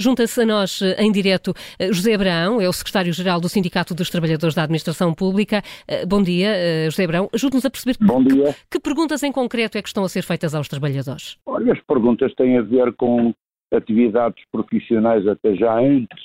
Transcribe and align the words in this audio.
Junta-se 0.00 0.40
a 0.40 0.46
nós 0.46 0.80
eh, 0.80 0.96
em 0.98 1.12
direto 1.12 1.52
eh, 1.78 1.92
José 1.92 2.14
Abrão, 2.14 2.58
é 2.58 2.66
o 2.66 2.72
secretário-geral 2.72 3.38
do 3.38 3.50
Sindicato 3.50 3.94
dos 3.94 4.08
Trabalhadores 4.08 4.54
da 4.54 4.62
Administração 4.62 5.12
Pública. 5.12 5.60
Eh, 5.86 6.06
bom 6.06 6.22
dia, 6.22 6.54
José 6.86 7.04
Abrão. 7.04 7.28
Ajude-nos 7.34 7.66
a 7.66 7.70
perceber 7.70 7.98
Bom 8.00 8.24
dia. 8.24 8.54
Que, 8.54 8.78
que 8.78 8.80
perguntas 8.80 9.22
em 9.22 9.30
concreto 9.30 9.76
é 9.76 9.82
que 9.82 9.88
estão 9.88 10.02
a 10.02 10.08
ser 10.08 10.22
feitas 10.22 10.54
aos 10.54 10.68
trabalhadores? 10.68 11.36
Olha, 11.44 11.74
as 11.74 11.80
perguntas 11.82 12.32
têm 12.34 12.56
a 12.56 12.62
ver 12.62 12.94
com 12.94 13.34
atividades 13.74 14.42
profissionais 14.50 15.28
até 15.28 15.54
já 15.54 15.78
antes 15.78 16.18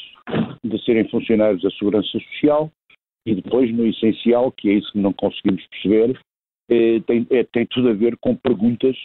de 0.64 0.86
serem 0.86 1.10
funcionários 1.10 1.62
da 1.62 1.70
Segurança 1.72 2.08
Social 2.08 2.72
e 3.28 3.36
depois, 3.36 3.70
no 3.74 3.86
essencial, 3.86 4.54
que 4.54 4.70
é 4.70 4.74
isso 4.76 4.90
que 4.94 5.00
não 5.00 5.12
conseguimos 5.12 5.62
perceber, 5.68 6.18
eh, 6.72 7.02
tem, 7.06 7.28
é, 7.30 7.44
tem 7.44 7.66
tudo 7.66 7.90
a 7.90 7.94
ver 7.94 8.16
com 8.22 8.38
perguntas 8.38 8.96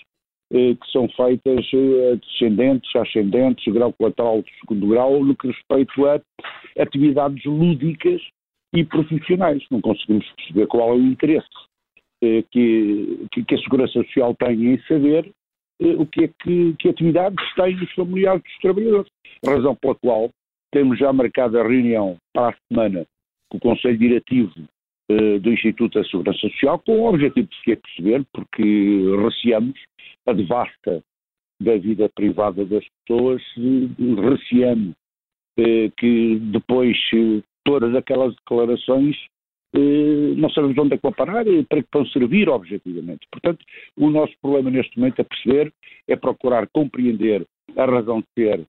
que 0.51 0.91
são 0.91 1.09
feitas 1.11 1.65
a 1.65 2.15
descendentes, 2.17 2.97
ascendentes, 2.97 3.73
grau 3.73 3.93
colateral 3.93 4.43
de 4.43 4.51
segundo 4.59 4.89
grau, 4.89 5.25
no 5.25 5.37
que 5.37 5.47
respeita 5.47 6.23
a 6.77 6.83
atividades 6.83 7.45
lúdicas 7.45 8.21
e 8.75 8.85
profissionais. 8.85 9.63
Não 9.71 9.81
conseguimos 9.81 10.27
perceber 10.33 10.67
qual 10.67 10.91
é 10.91 10.97
o 10.97 11.07
interesse 11.07 11.47
eh, 12.23 12.43
que, 12.51 13.27
que, 13.33 13.55
a 13.55 13.59
Segurança 13.59 13.93
Social 13.93 14.35
tem 14.35 14.75
em 14.75 14.83
saber 14.83 15.31
o 15.81 16.05
que 16.05 16.25
é 16.25 16.29
que, 16.43 16.75
que 16.79 16.89
atividades 16.91 17.55
têm 17.55 17.75
os 17.77 17.93
familiares 17.93 18.43
dos 18.43 18.59
trabalhadores. 18.61 19.11
Razão 19.47 19.75
pela 19.77 19.95
qual 19.95 20.31
temos 20.73 20.99
já 20.99 21.13
marcada 21.13 21.61
a 21.61 21.67
reunião 21.67 22.17
para 22.35 22.51
a 22.51 22.57
semana 22.69 23.07
com 23.49 23.57
o 23.57 23.61
Conselho 23.61 23.99
Diretivo 23.99 24.53
eh, 25.11 25.39
do 25.41 25.53
Instituto 25.53 25.99
da 25.99 26.05
Segurança 26.05 26.39
Social, 26.39 26.79
com 26.79 27.01
o 27.01 27.09
objetivo 27.09 27.49
de 27.49 27.57
se 27.57 27.77
perceber, 27.77 28.25
porque 28.33 28.63
receamos 29.25 29.79
a 30.27 30.33
devasta 30.33 31.03
da 31.61 31.77
vida 31.77 32.09
privada 32.15 32.65
das 32.65 32.85
pessoas, 33.07 33.43
receamos 34.19 34.95
eh, 35.59 35.91
que 35.97 36.39
depois 36.41 36.97
eh, 37.15 37.43
todas 37.65 37.95
aquelas 37.95 38.35
declarações 38.37 39.17
não 40.37 40.51
sabemos 40.51 40.77
onde 40.79 40.95
é 40.95 40.97
que 40.97 41.03
vão 41.05 41.13
parar 41.13 41.47
e 41.47 41.65
para 41.65 41.81
que 41.81 41.89
vão 41.93 42.05
servir 42.07 42.49
objetivamente. 42.49 43.25
Portanto, 43.31 43.65
o 43.97 44.11
nosso 44.11 44.33
problema 44.43 44.69
neste 44.69 44.99
momento 44.99 45.21
é 45.21 45.23
perceber, 45.23 45.73
é 46.09 46.17
procurar 46.17 46.67
compreender 46.73 47.47
a 47.77 47.85
razão 47.85 48.21
de 48.21 48.27
ser 48.35 48.67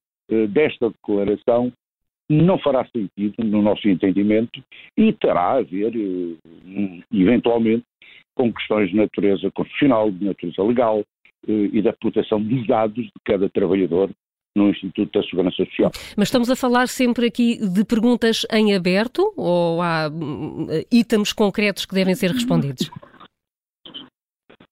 desta 0.49 0.91
declaração 0.91 1.73
não 2.31 2.57
fará 2.57 2.85
sentido 2.85 3.43
no 3.43 3.61
nosso 3.61 3.87
entendimento 3.87 4.63
e 4.97 5.11
terá 5.13 5.51
a 5.57 5.61
ver, 5.61 5.93
eh, 5.95 7.03
eventualmente, 7.11 7.83
com 8.33 8.51
questões 8.53 8.89
de 8.89 8.95
natureza 8.95 9.51
constitucional, 9.51 10.09
de 10.09 10.25
natureza 10.25 10.63
legal 10.63 10.99
eh, 10.99 11.03
e 11.47 11.81
da 11.81 11.93
proteção 11.93 12.41
dos 12.41 12.65
dados 12.67 13.05
de 13.05 13.11
cada 13.25 13.49
trabalhador 13.49 14.09
no 14.55 14.69
Instituto 14.69 15.11
da 15.17 15.25
Segurança 15.25 15.63
Social. 15.65 15.91
Mas 16.17 16.27
estamos 16.27 16.49
a 16.49 16.55
falar 16.55 16.87
sempre 16.87 17.27
aqui 17.27 17.57
de 17.57 17.85
perguntas 17.85 18.45
em 18.51 18.75
aberto 18.75 19.33
ou 19.37 19.81
há 19.81 20.09
hum, 20.09 20.67
itens 20.91 21.33
concretos 21.33 21.85
que 21.85 21.95
devem 21.95 22.15
ser 22.15 22.31
respondidos? 22.31 22.91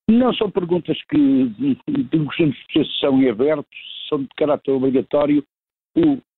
Não 0.10 0.34
são 0.34 0.50
perguntas 0.50 0.98
que, 1.10 1.78
temos 2.10 2.36
de 2.36 3.00
são 3.00 3.22
em 3.22 3.30
aberto, 3.30 3.68
são 4.10 4.22
de 4.22 4.30
caráter 4.36 4.72
obrigatório. 4.72 5.44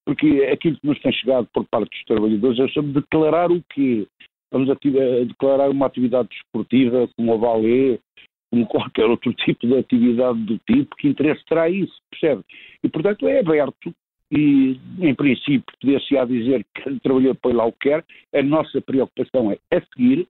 Porque 0.05 0.49
aquilo 0.51 0.77
que 0.77 0.87
nos 0.87 0.99
tem 0.99 1.13
chegado 1.13 1.47
por 1.53 1.65
parte 1.69 1.89
dos 1.89 2.03
trabalhadores 2.05 2.59
é 2.59 2.67
sobre 2.69 2.91
declarar 2.91 3.51
o 3.51 3.63
quê? 3.69 4.05
Vamos 4.51 4.67
declarar 5.27 5.69
uma 5.69 5.85
atividade 5.85 6.27
desportiva, 6.29 7.07
como 7.15 7.33
a 7.33 7.37
balé, 7.37 7.99
como 8.51 8.67
qualquer 8.67 9.05
outro 9.05 9.33
tipo 9.33 9.65
de 9.65 9.77
atividade 9.77 10.39
do 10.39 10.59
tipo, 10.59 10.95
que 10.97 11.07
interesse 11.07 11.43
terá 11.45 11.69
isso, 11.69 11.93
percebe? 12.11 12.43
E, 12.83 12.89
portanto, 12.89 13.27
é 13.27 13.39
aberto 13.39 13.93
e, 14.29 14.77
em 14.99 15.15
princípio, 15.15 15.63
poder-se-á 15.79 16.25
dizer 16.25 16.65
que 16.75 16.89
o 16.89 16.99
trabalhador 16.99 17.37
põe 17.41 17.53
lá 17.53 17.65
o 17.65 17.71
que 17.71 17.89
quer, 17.89 18.05
a 18.35 18.43
nossa 18.43 18.81
preocupação 18.81 19.51
é 19.51 19.57
a 19.75 19.81
seguir, 19.81 20.27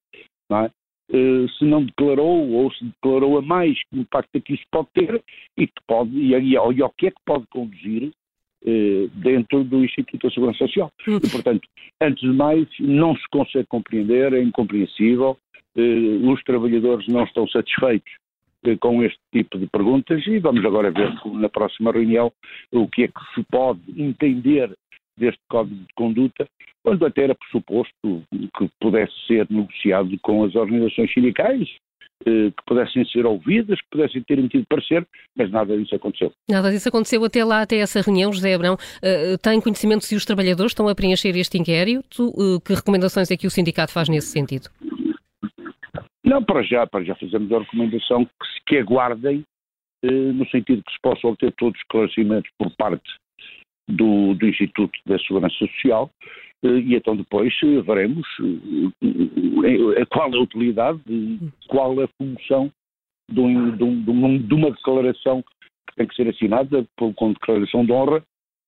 não 0.50 0.66
é? 0.66 0.72
Uh, 1.14 1.50
se 1.58 1.66
não 1.66 1.84
declarou 1.84 2.52
ou 2.52 2.72
se 2.72 2.86
declarou 2.86 3.38
a 3.38 3.42
mais 3.42 3.78
que 3.90 4.00
impacto 4.00 4.42
que 4.42 4.54
isso 4.54 4.64
pode 4.72 4.88
ter 4.94 5.22
e 5.58 5.68
que 5.68 5.82
pode 5.86 6.12
e, 6.18 6.34
e, 6.34 6.52
e 6.52 6.56
ao 6.56 6.90
que 6.92 7.08
é 7.08 7.12
que 7.12 7.22
pode 7.26 7.46
conduzir 7.48 8.14
eh, 8.64 9.10
dentro 9.16 9.64
do 9.64 9.84
Instituto 9.84 10.28
da 10.28 10.34
Segurança 10.34 10.60
Social. 10.60 10.92
Hum. 11.08 11.18
E, 11.18 11.30
portanto, 11.32 11.68
antes 12.00 12.22
de 12.22 12.36
mais, 12.36 12.68
não 12.80 13.16
se 13.16 13.28
consegue 13.32 13.66
compreender, 13.66 14.34
é 14.34 14.42
incompreensível, 14.42 15.36
eh, 15.76 16.20
os 16.24 16.44
trabalhadores 16.44 17.08
não 17.08 17.24
estão 17.24 17.48
satisfeitos 17.48 18.12
eh, 18.14 18.21
com 18.80 19.04
este 19.04 19.20
tipo 19.34 19.58
de 19.58 19.68
perguntas 19.68 20.26
e 20.28 20.40
vamos 20.40 20.64
agora 20.66 20.92
ver 20.92 21.14
na 21.26 21.50
próxima 21.50 21.92
reunião 21.92 22.32
o 22.72 22.88
que 22.88 23.04
é 23.04 23.08
que 23.08 23.34
se 23.34 23.44
pode 23.50 23.82
entender 23.98 24.72
deste 25.18 25.42
Código 25.50 25.76
de 25.76 25.94
Conduta, 25.96 26.48
quando 26.84 27.06
até 27.06 27.24
era 27.24 27.36
pressuposto 27.36 28.24
que 28.58 28.70
pudesse 28.80 29.14
ser 29.28 29.48
negociado 29.50 30.18
com 30.22 30.44
as 30.44 30.56
organizações 30.56 31.14
sindicais, 31.14 31.68
eh, 32.26 32.52
que 32.52 32.64
pudessem 32.68 33.04
ser 33.06 33.26
ouvidas, 33.26 33.80
que 33.82 33.88
pudessem 33.92 34.22
ter 34.24 34.38
emitido 34.38 34.66
parecer, 34.70 35.08
mas 35.36 35.52
nada 35.52 35.76
disso 35.76 35.96
aconteceu. 35.96 36.32
Nada 36.50 36.72
disso 36.72 36.88
aconteceu 36.88 37.24
até 37.24 37.44
lá, 37.44 37.62
até 37.62 37.78
essa 37.78 38.02
reunião, 38.02 38.32
José 38.32 38.54
Abrão. 38.54 38.76
Uh, 38.76 39.38
tem 39.42 39.60
conhecimento 39.60 40.06
se 40.06 40.16
os 40.16 40.26
trabalhadores 40.26 40.72
estão 40.72 40.88
a 40.88 40.96
preencher 40.96 41.36
este 41.36 41.58
inquérito? 41.58 42.30
Uh, 42.30 42.60
que 42.62 42.74
recomendações 42.74 43.32
é 43.32 43.38
que 43.38 43.48
o 43.48 43.52
sindicato 43.52 43.92
faz 43.92 44.08
nesse 44.08 44.28
sentido? 44.28 44.70
Não, 46.24 46.44
para 46.44 46.62
já, 46.62 46.86
para 46.86 47.04
já 47.04 47.16
fazemos 47.16 47.52
a 47.52 47.60
recomendação 47.60 48.24
que, 48.26 48.32
que 48.66 48.78
aguardem, 48.78 49.44
uh, 50.06 50.34
no 50.34 50.48
sentido 50.50 50.84
que 50.84 50.92
se 50.94 51.00
possam 51.02 51.32
obter 51.32 51.54
todos 51.54 51.76
os 51.76 51.82
esclarecimentos 51.82 52.52
por 52.58 52.72
parte 52.76 53.10
do, 53.88 54.34
do 54.36 54.48
Instituto 54.48 54.98
da 55.06 55.20
Segurança 55.20 55.56
Social, 55.56 56.10
eh, 56.64 56.80
e 56.80 56.96
então 56.96 57.16
depois 57.16 57.54
eh, 57.64 57.82
veremos 57.82 58.28
eh, 59.02 60.06
qual 60.12 60.34
a 60.34 60.40
utilidade, 60.40 61.02
qual 61.68 62.00
a 62.00 62.08
função 62.18 62.72
de, 63.30 63.40
um, 63.40 63.76
de, 63.76 63.84
um, 63.84 64.38
de, 64.38 64.54
uma 64.54 64.72
declaração 64.72 65.42
que 65.42 65.96
tem 65.96 66.08
que 66.08 66.16
ser 66.16 66.28
assinada 66.28 66.86
com 66.98 67.34
declaração 67.34 67.86
de 67.86 67.92
honra 67.92 68.24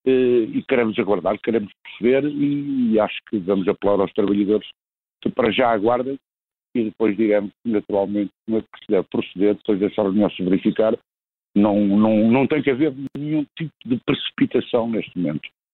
e 0.05 0.61
queremos 0.67 0.99
aguardar, 0.99 1.39
queremos 1.39 1.71
perceber 1.81 2.29
e 2.29 2.99
acho 2.99 3.17
que 3.29 3.37
vamos 3.39 3.67
apelar 3.67 4.01
aos 4.01 4.11
trabalhadores 4.11 4.67
que 5.21 5.29
para 5.29 5.51
já 5.51 5.71
aguardem 5.71 6.17
e 6.75 6.85
depois 6.85 7.15
digamos 7.15 7.51
naturalmente 7.65 8.31
como 8.45 8.57
é 8.57 8.61
que 8.61 8.85
se 8.85 8.91
deve 8.91 9.07
proceder 9.09 9.55
depois 9.55 9.79
dessa 9.79 10.01
reunião 10.01 10.29
se 10.31 10.43
verificar 10.43 10.97
não, 11.55 11.79
não, 11.85 12.31
não 12.31 12.47
tem 12.47 12.61
que 12.61 12.71
haver 12.71 12.93
nenhum 13.15 13.45
tipo 13.55 13.73
de 13.85 13.97
precipitação 14.05 14.89
neste 14.89 15.17
momento. 15.17 15.47